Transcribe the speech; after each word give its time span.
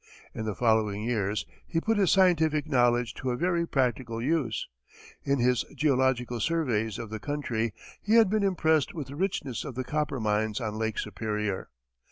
In 0.33 0.45
the 0.45 0.55
following 0.55 1.03
years 1.03 1.45
he 1.67 1.79
put 1.79 1.99
his 1.99 2.09
scientific 2.11 2.67
knowledge 2.67 3.13
to 3.13 3.29
a 3.29 3.37
very 3.37 3.67
practical 3.67 4.19
use. 4.19 4.67
In 5.21 5.37
his 5.37 5.63
geological 5.75 6.39
surveys 6.39 6.97
of 6.97 7.11
the 7.11 7.19
country, 7.19 7.71
he 8.01 8.13
had 8.15 8.27
been 8.27 8.41
impressed 8.41 8.95
with 8.95 9.09
the 9.09 9.15
richness 9.15 9.63
of 9.63 9.75
the 9.75 9.83
copper 9.83 10.19
mines 10.19 10.59
on 10.59 10.79
Lake 10.79 10.97
Superior. 10.97 11.69